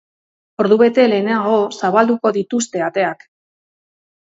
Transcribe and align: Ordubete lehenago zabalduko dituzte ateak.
Ordubete 0.63 1.05
lehenago 1.11 1.59
zabalduko 1.83 2.33
dituzte 2.41 2.85
ateak. 2.91 3.25